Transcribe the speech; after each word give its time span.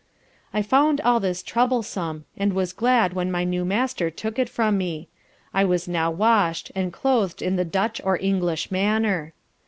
I 0.51 0.63
found 0.63 0.99
all 1.01 1.19
this 1.19 1.43
troublesome, 1.43 2.25
and 2.35 2.53
was 2.53 2.73
glad 2.73 3.13
when 3.13 3.31
my 3.31 3.43
new 3.43 3.63
Master 3.63 4.09
took 4.09 4.39
it 4.39 4.49
from 4.49 4.75
me 4.75 5.09
I 5.53 5.63
was 5.63 5.87
now 5.87 6.09
washed, 6.09 6.71
and 6.73 6.91
clothed 6.91 7.39
in 7.39 7.55
the 7.55 7.65
Dutch 7.65 8.01
or 8.03 8.17
English 8.17 8.71
manner. 8.71 9.33